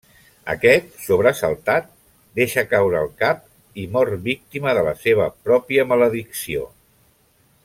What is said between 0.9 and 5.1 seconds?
sobresaltat, deixa caure el cap i mor víctima de la